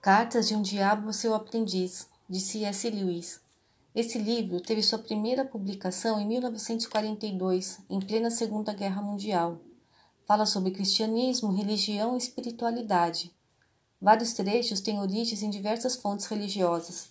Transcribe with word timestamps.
Cartas 0.00 0.46
de 0.46 0.54
um 0.54 0.62
Diabo 0.62 1.12
seu 1.12 1.34
Aprendiz, 1.34 2.08
de 2.30 2.38
C.S. 2.38 2.88
Lewis. 2.88 3.40
Esse 3.92 4.16
livro 4.16 4.60
teve 4.60 4.80
sua 4.80 5.00
primeira 5.00 5.44
publicação 5.44 6.20
em 6.20 6.26
1942, 6.26 7.80
em 7.90 7.98
plena 7.98 8.30
Segunda 8.30 8.72
Guerra 8.72 9.02
Mundial. 9.02 9.58
Fala 10.24 10.46
sobre 10.46 10.70
cristianismo, 10.70 11.52
religião 11.52 12.14
e 12.14 12.18
espiritualidade. 12.18 13.34
Vários 14.00 14.32
trechos 14.34 14.80
têm 14.80 15.00
origens 15.00 15.42
em 15.42 15.50
diversas 15.50 15.96
fontes 15.96 16.26
religiosas. 16.26 17.10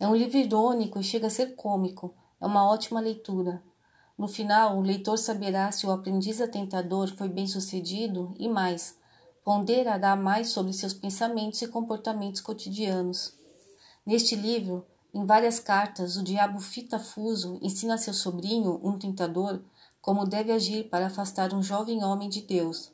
É 0.00 0.08
um 0.08 0.16
livro 0.16 0.36
irônico 0.36 0.98
e 0.98 1.04
chega 1.04 1.28
a 1.28 1.30
ser 1.30 1.54
cômico. 1.54 2.12
É 2.40 2.46
uma 2.46 2.68
ótima 2.68 2.98
leitura. 2.98 3.62
No 4.18 4.26
final, 4.26 4.76
o 4.76 4.82
leitor 4.82 5.16
saberá 5.16 5.70
se 5.70 5.86
o 5.86 5.92
aprendiz 5.92 6.40
atentador 6.40 7.06
foi 7.16 7.28
bem 7.28 7.46
sucedido 7.46 8.34
e 8.36 8.48
mais, 8.48 8.98
ponderará 9.46 10.16
mais 10.16 10.48
sobre 10.48 10.72
seus 10.72 10.92
pensamentos 10.92 11.62
e 11.62 11.68
comportamentos 11.68 12.40
cotidianos. 12.40 13.32
Neste 14.04 14.34
livro, 14.34 14.84
em 15.14 15.24
várias 15.24 15.60
cartas, 15.60 16.16
o 16.16 16.24
diabo 16.24 16.58
fitafuso 16.58 17.56
ensina 17.62 17.94
a 17.94 17.98
seu 17.98 18.12
sobrinho, 18.12 18.80
um 18.82 18.98
tentador, 18.98 19.62
como 20.00 20.26
deve 20.26 20.50
agir 20.50 20.88
para 20.90 21.06
afastar 21.06 21.54
um 21.54 21.62
jovem 21.62 22.02
homem 22.02 22.28
de 22.28 22.40
Deus. 22.40 22.90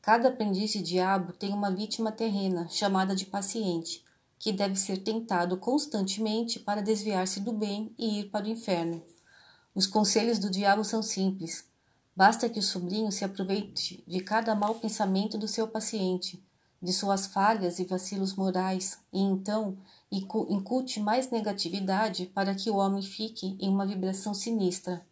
Cada 0.00 0.30
aprendiz 0.30 0.72
de 0.72 0.80
diabo 0.80 1.34
tem 1.34 1.52
uma 1.52 1.70
vítima 1.70 2.10
terrena, 2.10 2.66
chamada 2.70 3.14
de 3.14 3.26
paciente, 3.26 4.02
que 4.38 4.50
deve 4.50 4.76
ser 4.76 5.04
tentado 5.04 5.58
constantemente 5.58 6.58
para 6.58 6.80
desviar-se 6.80 7.38
do 7.38 7.52
bem 7.52 7.94
e 7.98 8.20
ir 8.20 8.30
para 8.30 8.46
o 8.46 8.48
inferno. 8.48 9.04
Os 9.74 9.86
conselhos 9.86 10.38
do 10.38 10.48
diabo 10.48 10.84
são 10.84 11.02
simples. 11.02 11.70
Basta 12.14 12.48
que 12.48 12.58
o 12.58 12.62
sobrinho 12.62 13.10
se 13.10 13.24
aproveite 13.24 14.04
de 14.06 14.20
cada 14.20 14.54
mau 14.54 14.74
pensamento 14.74 15.38
do 15.38 15.48
seu 15.48 15.66
paciente, 15.66 16.44
de 16.80 16.92
suas 16.92 17.26
falhas 17.26 17.78
e 17.78 17.84
vacilos 17.84 18.34
morais, 18.34 18.98
e 19.12 19.20
então 19.20 19.78
incute 20.10 21.00
mais 21.00 21.30
negatividade 21.30 22.26
para 22.26 22.54
que 22.54 22.68
o 22.70 22.76
homem 22.76 23.02
fique 23.02 23.56
em 23.58 23.68
uma 23.68 23.86
vibração 23.86 24.34
sinistra. 24.34 25.06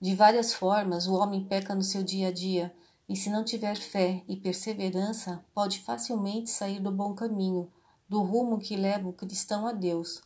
De 0.00 0.14
várias 0.14 0.54
formas, 0.54 1.06
o 1.06 1.14
homem 1.14 1.44
peca 1.44 1.74
no 1.74 1.82
seu 1.82 2.02
dia 2.02 2.28
a 2.28 2.32
dia, 2.32 2.72
e 3.08 3.16
se 3.16 3.28
não 3.28 3.44
tiver 3.44 3.76
fé 3.76 4.22
e 4.28 4.36
perseverança, 4.36 5.44
pode 5.52 5.80
facilmente 5.80 6.48
sair 6.48 6.78
do 6.78 6.92
bom 6.92 7.12
caminho, 7.12 7.68
do 8.08 8.22
rumo 8.22 8.58
que 8.58 8.76
leva 8.76 9.08
o 9.08 9.12
cristão 9.12 9.66
a 9.66 9.72
Deus. 9.72 10.22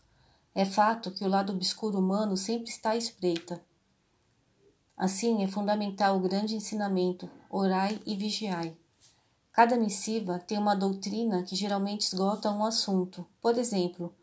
É 0.55 0.67
fato 0.67 1.11
que 1.11 1.25
o 1.25 1.29
lado 1.29 1.53
obscuro 1.53 1.99
humano 1.99 2.37
sempre 2.37 2.69
está 2.69 2.91
à 2.91 2.97
espreita. 2.97 3.61
Assim, 4.97 5.43
é 5.43 5.49
fundamental 5.49 6.17
o 6.17 6.21
grande 6.21 6.55
ensinamento: 6.55 7.29
orai 7.51 8.01
e 8.07 8.15
vigiai. 8.17 8.77
Cada 9.53 9.77
missiva 9.77 10.39
tem 10.39 10.59
uma 10.59 10.75
doutrina 10.75 11.43
que 11.43 11.55
geralmente 11.55 12.03
esgota 12.03 12.51
um 12.51 12.65
assunto. 12.65 13.27
Por 13.41 13.57
exemplo, 13.57 14.15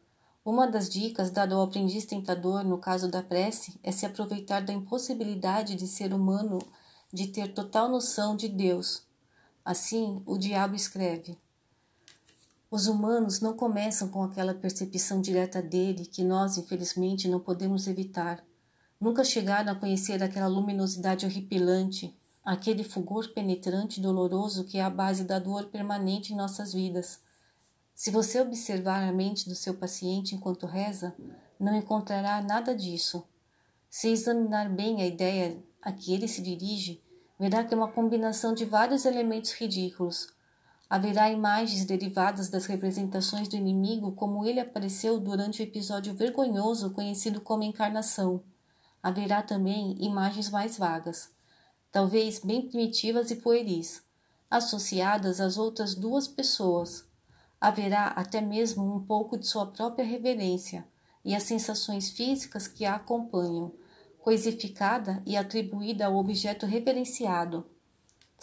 uma 0.44 0.67
das 0.67 0.89
dicas 0.89 1.30
dada 1.30 1.55
ao 1.55 1.61
aprendiz 1.61 2.05
tentador 2.05 2.64
no 2.64 2.77
caso 2.77 3.08
da 3.08 3.22
prece 3.22 3.80
é 3.83 3.92
se 3.92 4.05
aproveitar 4.05 4.61
da 4.61 4.73
impossibilidade 4.73 5.75
de 5.75 5.88
ser 5.88 6.14
humano 6.14 6.59
de 7.14 7.27
ter 7.27 7.53
total 7.53 7.89
noção 7.89 8.36
de 8.36 8.47
Deus. 8.47 9.03
Assim, 9.64 10.22
o 10.25 10.38
diabo 10.38 10.75
escreve: 10.75 11.38
os 12.69 12.88
humanos 12.88 13.39
não 13.39 13.53
começam 13.53 14.08
com 14.08 14.23
aquela 14.23 14.53
percepção 14.53 15.22
direta 15.22 15.61
dele 15.61 16.05
que 16.05 16.23
nós, 16.23 16.58
infelizmente, 16.58 17.27
não 17.27 17.39
podemos 17.39 17.86
evitar. 17.86 18.44
Nunca 19.02 19.23
chegaram 19.23 19.71
a 19.71 19.75
conhecer 19.75 20.21
aquela 20.21 20.45
luminosidade 20.45 21.25
horripilante, 21.25 22.16
aquele 22.45 22.83
fulgor 22.83 23.33
penetrante 23.33 23.99
e 23.99 24.03
doloroso 24.03 24.63
que 24.63 24.77
é 24.77 24.83
a 24.83 24.89
base 24.89 25.23
da 25.23 25.39
dor 25.39 25.66
permanente 25.69 26.31
em 26.31 26.35
nossas 26.35 26.71
vidas. 26.71 27.19
Se 27.95 28.11
você 28.11 28.39
observar 28.39 29.02
a 29.02 29.11
mente 29.11 29.49
do 29.49 29.55
seu 29.55 29.73
paciente 29.73 30.35
enquanto 30.35 30.67
reza, 30.67 31.16
não 31.59 31.75
encontrará 31.75 32.39
nada 32.41 32.75
disso. 32.75 33.27
Se 33.89 34.09
examinar 34.09 34.69
bem 34.69 35.02
a 35.02 35.08
ideia 35.08 35.58
a 35.81 35.92
que 35.92 36.14
ele 36.14 36.27
se 36.27 36.42
dirige, 36.43 37.02
verá 37.39 37.64
que 37.64 37.73
é 37.73 37.77
uma 37.77 37.92
combinação 37.92 38.53
de 38.53 38.65
vários 38.65 39.05
elementos 39.05 39.52
ridículos 39.53 40.27
Haverá 40.92 41.31
imagens 41.31 41.86
derivadas 41.86 42.49
das 42.49 42.65
representações 42.65 43.47
do 43.47 43.55
inimigo 43.55 44.11
como 44.11 44.45
ele 44.45 44.59
apareceu 44.59 45.21
durante 45.21 45.61
o 45.61 45.64
episódio 45.64 46.14
vergonhoso 46.14 46.92
conhecido 46.92 47.39
como 47.39 47.64
encarnação. 47.64 48.43
Haverá 49.02 49.42
também 49.42 49.95
imagens 50.00 50.50
mais 50.50 50.78
vagas, 50.78 51.32
talvez 51.92 52.39
bem 52.39 52.67
primitivas 52.67 53.32
e 53.32 53.36
pueris, 53.36 54.04
associadas 54.50 55.39
às 55.39 55.58
outras 55.58 55.95
duas 55.95 56.28
pessoas. 56.28 57.06
Haverá 57.60 58.08
até 58.08 58.42
mesmo 58.42 58.84
um 58.84 59.04
pouco 59.04 59.38
de 59.38 59.48
sua 59.48 59.67
própria 59.67 60.06
reverência 60.06 60.88
e 61.23 61.36
as 61.36 61.44
sensações 61.44 62.10
físicas 62.10 62.67
que 62.67 62.86
a 62.86 62.95
acompanham, 62.95 63.73
coisificada 64.20 65.22
e 65.26 65.36
atribuída 65.36 66.06
ao 66.06 66.16
objeto 66.16 66.66
reverenciado 66.66 67.66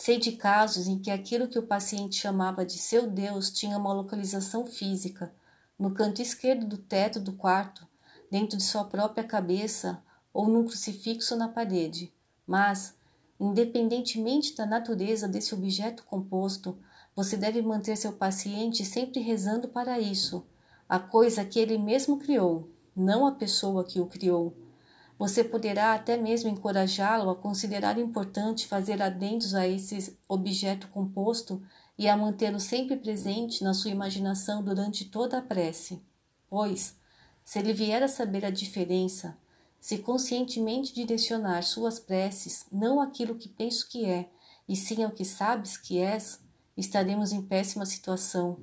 Sei 0.01 0.17
de 0.17 0.31
casos 0.31 0.87
em 0.87 0.97
que 0.97 1.11
aquilo 1.11 1.49
que 1.49 1.59
o 1.59 1.67
paciente 1.67 2.15
chamava 2.15 2.65
de 2.65 2.79
seu 2.79 3.11
Deus 3.11 3.51
tinha 3.51 3.77
uma 3.77 3.93
localização 3.93 4.65
física, 4.65 5.35
no 5.77 5.91
canto 5.93 6.23
esquerdo 6.23 6.65
do 6.65 6.79
teto 6.79 7.19
do 7.19 7.33
quarto, 7.33 7.85
dentro 8.31 8.57
de 8.57 8.63
sua 8.63 8.85
própria 8.85 9.25
cabeça 9.25 10.01
ou 10.38 10.47
num 10.47 10.65
crucifixo 10.65 11.34
na 11.34 11.49
parede. 11.49 12.15
Mas, 12.47 12.94
independentemente 13.41 14.54
da 14.54 14.65
natureza 14.65 15.26
desse 15.26 15.53
objeto 15.53 16.04
composto, 16.04 16.78
você 17.12 17.37
deve 17.37 17.60
manter 17.60 17.97
seu 17.97 18.12
paciente 18.12 18.84
sempre 18.84 19.19
rezando 19.19 19.66
para 19.66 19.98
isso, 19.98 20.47
a 20.88 21.00
coisa 21.00 21.44
que 21.44 21.59
ele 21.59 21.77
mesmo 21.77 22.21
criou, 22.21 22.71
não 22.94 23.27
a 23.27 23.32
pessoa 23.32 23.82
que 23.82 23.98
o 23.98 24.06
criou. 24.06 24.56
Você 25.19 25.43
poderá 25.43 25.93
até 25.93 26.16
mesmo 26.16 26.48
encorajá-lo 26.48 27.31
a 27.31 27.34
considerar 27.34 27.98
importante 27.98 28.69
fazer 28.69 29.03
adendos 29.03 29.56
a 29.56 29.66
esse 29.66 30.16
objeto 30.28 30.87
composto 30.87 31.60
e 31.98 32.09
a 32.09 32.16
mantê-lo 32.16 32.60
sempre 32.60 32.97
presente 32.97 33.65
na 33.65 33.75
sua 33.75 33.91
imaginação 33.91 34.62
durante 34.62 35.06
toda 35.06 35.38
a 35.38 35.43
prece. 35.43 36.00
Pois, 36.48 36.97
se 37.43 37.59
ele 37.59 37.72
vier 37.72 38.04
a 38.04 38.09
saber 38.09 38.44
a 38.44 38.50
diferença, 38.50 39.37
se 39.81 39.99
conscientemente 39.99 40.94
direcionar 40.94 41.62
suas 41.62 41.99
preces 41.99 42.66
não 42.71 43.00
aquilo 43.00 43.37
que 43.37 43.49
penso 43.49 43.89
que 43.89 44.05
é, 44.05 44.28
e 44.69 44.77
sim 44.77 45.03
ao 45.03 45.11
que 45.11 45.25
sabes 45.25 45.77
que 45.77 45.99
és, 45.99 46.41
estaremos 46.77 47.33
em 47.33 47.43
péssima 47.43 47.87
situação. 47.87 48.59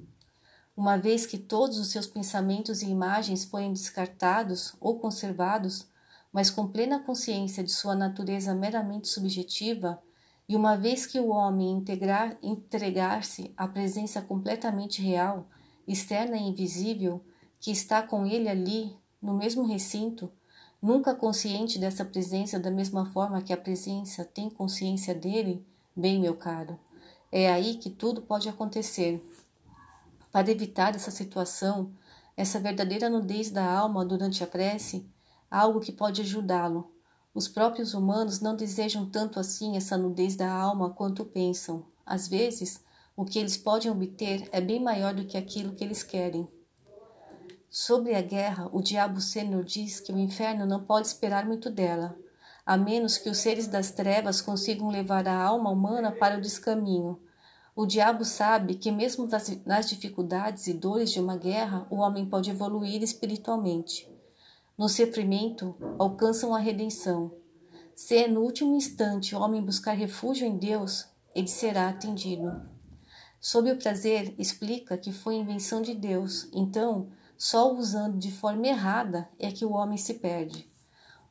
Uma 0.76 0.98
vez 0.98 1.26
que 1.26 1.38
todos 1.38 1.80
os 1.80 1.88
seus 1.88 2.06
pensamentos 2.06 2.81
e 2.81 2.90
imagens 2.90 3.46
forem 3.46 3.72
descartados 3.72 4.76
ou 4.80 5.00
conservados, 5.00 5.88
mas 6.34 6.52
com 6.52 6.68
plena 6.68 7.00
consciência 7.00 7.64
de 7.64 7.72
sua 7.72 7.96
natureza 7.96 8.53
meramente 8.53 9.08
subjetiva, 9.08 10.02
e 10.47 10.56
uma 10.56 10.76
vez 10.76 11.06
que 11.06 11.20
o 11.20 11.30
homem 11.30 11.84
entregar-se 12.44 13.53
à 13.58 13.68
presença 13.68 14.22
completamente 14.22 15.02
real, 15.02 15.47
externa 15.88 16.38
e 16.38 16.44
invisível, 16.44 17.24
que 17.59 17.72
está 17.72 18.03
com 18.03 18.26
ele 18.26 18.47
ali, 18.47 18.96
no 19.22 19.34
mesmo 19.34 19.66
recinto, 19.66 20.32
nunca 20.85 21.16
consciente 21.16 21.79
dessa 21.79 22.06
presença 22.06 22.59
da 22.59 22.69
mesma 22.69 23.07
forma 23.07 23.41
que 23.41 23.51
a 23.51 23.57
presença 23.57 24.23
tem 24.23 24.51
consciência 24.51 25.16
dele, 25.16 25.66
bem, 25.96 26.22
meu 26.22 26.35
caro, 26.35 26.79
é 27.31 27.51
aí 27.51 27.78
que 27.78 27.90
tudo 27.90 28.22
pode 28.22 28.47
acontecer. 28.47 29.19
Para 30.31 30.51
evitar 30.51 30.94
essa 30.94 31.09
situação, 31.09 31.91
essa 32.38 32.59
verdadeira 32.59 33.09
nudez 33.09 33.50
da 33.50 33.66
alma 33.66 34.06
durante 34.06 34.44
a 34.44 34.47
prece, 34.47 35.03
algo 35.50 35.79
que 35.79 35.91
pode 35.91 36.22
ajudá-lo. 36.22 36.91
Os 37.34 37.47
próprios 37.47 37.96
humanos 37.96 38.40
não 38.40 38.56
desejam 38.56 39.09
tanto 39.09 39.40
assim 39.40 39.75
essa 39.75 39.97
nudez 39.97 40.35
da 40.35 40.53
alma 40.53 40.91
quanto 40.91 41.25
pensam. 41.25 41.84
Às 42.06 42.28
vezes, 42.28 42.79
o 43.17 43.25
que 43.25 43.40
eles 43.40 43.57
podem 43.57 43.90
obter 43.90 44.47
é 44.52 44.62
bem 44.62 44.79
maior 44.79 45.16
do 45.16 45.25
que 45.25 45.35
aquilo 45.35 45.73
que 45.73 45.84
eles 45.84 46.03
querem. 46.03 46.47
Sobre 47.78 48.16
a 48.16 48.22
guerra, 48.22 48.70
o 48.72 48.82
diabo 48.82 49.20
sênior 49.20 49.62
diz 49.66 50.00
que 50.00 50.14
o 50.14 50.18
inferno 50.18 50.66
não 50.66 50.86
pode 50.86 51.08
esperar 51.08 51.46
muito 51.46 51.70
dela, 51.70 52.18
a 52.66 52.78
menos 52.78 53.18
que 53.18 53.30
os 53.30 53.38
seres 53.38 53.68
das 53.68 53.92
trevas 53.92 54.40
consigam 54.40 54.88
levar 54.88 55.28
a 55.28 55.44
alma 55.44 55.70
humana 55.70 56.10
para 56.10 56.38
o 56.38 56.42
descaminho. 56.42 57.20
O 57.76 57.86
diabo 57.86 58.24
sabe 58.24 58.76
que, 58.76 58.94
mesmo 58.94 59.28
nas 59.66 59.90
dificuldades 59.90 60.68
e 60.68 60.74
dores 60.74 61.12
de 61.12 61.20
uma 61.20 61.36
guerra, 61.36 61.86
o 61.90 61.98
homem 61.98 62.26
pode 62.26 62.50
evoluir 62.50 63.04
espiritualmente 63.04 64.10
no 64.78 64.88
sofrimento 64.88 65.76
alcançam 66.00 66.56
a 66.56 66.60
redenção. 66.60 67.34
Se 67.94 68.16
é 68.16 68.28
no 68.28 68.40
último 68.40 68.74
instante 68.78 69.36
o 69.36 69.40
homem 69.42 69.62
buscar 69.62 69.94
refúgio 69.94 70.48
em 70.48 70.58
Deus, 70.58 71.08
ele 71.36 71.50
será 71.50 71.90
atendido. 71.90 72.54
Sob 73.42 73.70
o 73.70 73.78
prazer, 73.78 74.34
explica 74.38 74.98
que 74.98 75.12
foi 75.12 75.36
invenção 75.36 75.82
de 75.82 75.94
Deus, 75.94 76.50
então, 76.54 77.10
só 77.37 77.73
usando 77.73 78.17
de 78.17 78.32
forma 78.32 78.67
errada 78.67 79.29
é 79.40 79.52
que 79.52 79.66
o 79.66 79.73
homem 79.73 79.97
se 79.97 80.16
perde. 80.16 80.70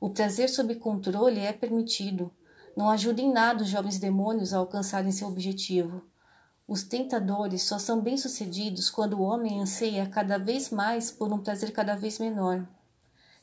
O 0.01 0.11
prazer 0.11 0.49
sob 0.49 0.75
controle 0.75 1.41
é 1.41 1.53
permitido, 1.53 2.31
não 2.77 2.91
ajuda 2.91 3.21
em 3.21 3.33
nada 3.33 3.63
os 3.63 3.69
jovens 3.69 3.99
demônios 3.99 4.53
a 4.53 4.59
alcançarem 4.59 5.13
seu 5.13 5.29
objetivo. 5.29 6.03
Os 6.67 6.83
tentadores 6.83 7.63
só 7.63 7.79
são 7.79 8.01
bem-sucedidos 8.01 8.91
quando 8.91 9.15
o 9.15 9.23
homem 9.23 9.61
anseia 9.61 10.07
cada 10.07 10.39
vez 10.39 10.71
mais 10.71 11.11
por 11.11 11.33
um 11.33 11.39
prazer 11.39 11.73
cada 11.73 11.95
vez 11.95 12.19
menor. 12.19 12.67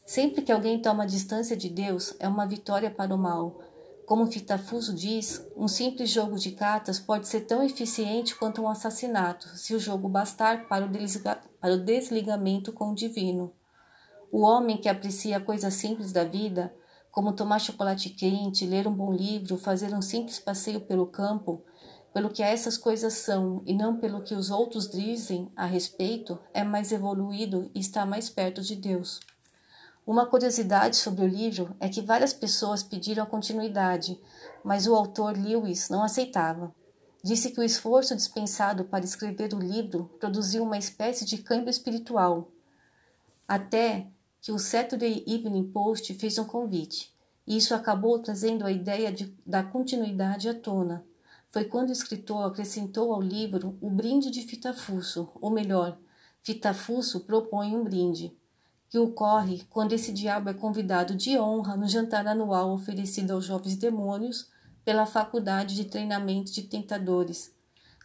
Sempre 0.06 0.42
que 0.42 0.52
alguém 0.52 0.82
toma 0.82 1.06
distância 1.06 1.56
de 1.56 1.70
Deus, 1.70 2.16
é 2.20 2.28
uma 2.28 2.46
vitória 2.46 2.90
para 2.92 3.14
o 3.14 3.18
mal. 3.18 3.62
Como 4.06 4.26
Fitafuso 4.28 4.94
diz, 4.94 5.46
um 5.56 5.68
simples 5.68 6.10
jogo 6.10 6.36
de 6.38 6.52
cartas 6.52 7.00
pode 7.00 7.28
ser 7.28 7.42
tão 7.42 7.64
eficiente 7.64 8.36
quanto 8.36 8.62
um 8.62 8.68
assassinato, 8.68 9.48
se 9.56 9.74
o 9.74 9.80
jogo 9.80 10.10
bastar 10.10 10.68
para 10.68 10.86
o, 10.86 10.90
desliga 10.90 11.40
para 11.60 11.74
o 11.76 11.78
desligamento 11.78 12.74
com 12.74 12.92
o 12.92 12.96
divino. 12.96 13.54
O 14.32 14.42
homem 14.42 14.78
que 14.78 14.90
aprecia 14.90 15.40
coisas 15.40 15.74
simples 15.76 16.12
da 16.12 16.24
vida, 16.24 16.74
como 17.12 17.34
tomar 17.34 17.60
chocolate 17.60 18.10
quente, 18.10 18.66
ler 18.66 18.88
um 18.88 18.94
bom 18.94 19.12
livro, 19.12 19.58
fazer 19.58 19.94
um 19.94 20.02
simples 20.02 20.40
passeio 20.40 20.82
pelo 20.82 21.08
campo, 21.08 21.64
pelo 22.14 22.30
que 22.30 22.44
essas 22.44 22.78
coisas 22.78 23.14
são 23.14 23.62
e 23.66 23.74
não 23.74 23.98
pelo 23.98 24.24
que 24.24 24.34
os 24.34 24.50
outros 24.50 24.90
dizem 24.90 25.52
a 25.56 25.66
respeito, 25.66 26.40
é 26.54 26.64
mais 26.64 26.92
evoluído 26.92 27.70
e 27.74 27.80
está 27.80 28.06
mais 28.06 28.30
perto 28.30 28.62
de 28.62 28.76
Deus. 28.76 29.20
Uma 30.12 30.26
curiosidade 30.26 30.98
sobre 30.98 31.24
o 31.24 31.26
livro 31.26 31.74
é 31.80 31.88
que 31.88 32.02
várias 32.02 32.34
pessoas 32.34 32.84
pediram 32.84 33.24
a 33.24 33.26
continuidade, 33.26 34.20
mas 34.62 34.86
o 34.86 34.94
autor 34.94 35.38
Lewis 35.38 35.88
não 35.88 36.04
aceitava. 36.04 36.76
Disse 37.24 37.50
que 37.50 37.62
o 37.62 37.64
esforço 37.64 38.14
dispensado 38.14 38.84
para 38.84 39.06
escrever 39.06 39.54
o 39.54 39.58
livro 39.58 40.12
produziu 40.20 40.64
uma 40.64 40.78
espécie 40.78 41.24
de 41.24 41.38
câmbio 41.38 41.70
espiritual. 41.70 42.52
Até 43.48 44.12
que 44.42 44.52
o 44.52 44.60
Saturday 44.60 45.24
Evening 45.26 45.72
Post 45.72 46.14
fez 46.16 46.38
um 46.38 46.44
convite, 46.44 47.16
e 47.48 47.56
isso 47.56 47.74
acabou 47.74 48.20
trazendo 48.20 48.66
a 48.66 48.72
ideia 48.72 49.14
de, 49.14 49.34
da 49.48 49.64
continuidade 49.64 50.50
à 50.50 50.54
tona. 50.54 51.06
Foi 51.48 51.64
quando 51.64 51.88
o 51.88 51.94
escritor 51.94 52.44
acrescentou 52.44 53.14
ao 53.14 53.22
livro 53.22 53.78
o 53.80 53.90
brinde 53.90 54.30
de 54.30 54.42
Fitafuso, 54.42 55.32
ou 55.36 55.50
melhor, 55.50 55.98
Fitafuso 56.42 57.22
propõe 57.22 57.74
um 57.74 57.86
brinde 57.86 58.38
que 58.92 59.00
ocorre 59.00 59.64
quando 59.70 59.94
esse 59.94 60.12
diabo 60.12 60.50
é 60.50 60.54
convidado 60.54 61.16
de 61.16 61.40
honra 61.40 61.78
no 61.78 61.88
jantar 61.88 62.28
anual 62.28 62.74
oferecido 62.74 63.32
aos 63.32 63.46
jovens 63.46 63.78
demônios 63.78 64.50
pela 64.84 65.06
Faculdade 65.06 65.76
de 65.76 65.86
Treinamento 65.86 66.52
de 66.52 66.64
Tentadores. 66.64 67.56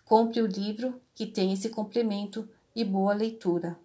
Compre 0.04 0.40
o 0.40 0.46
livro 0.46 1.02
que 1.12 1.26
tem 1.26 1.52
esse 1.52 1.70
complemento 1.70 2.48
e 2.72 2.84
boa 2.84 3.12
leitura. 3.12 3.76